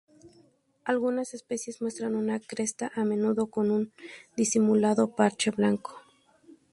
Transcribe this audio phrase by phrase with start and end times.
[0.83, 3.93] Algunas especies muestran una cresta, a menudo con un
[4.35, 6.01] disimulado parche blanco.